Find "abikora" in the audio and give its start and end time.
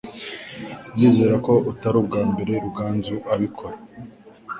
3.33-3.77